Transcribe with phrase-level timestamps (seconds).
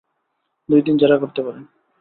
[0.69, 1.63] দুই দিন জেরা করতে পারেন।